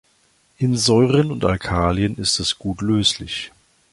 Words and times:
In 0.57 0.77
Säuren 0.77 1.29
und 1.31 1.45
Alkalien 1.45 2.17
ist 2.17 2.39
es 2.39 2.57
gut 2.57 2.81
löslich. 2.81 3.51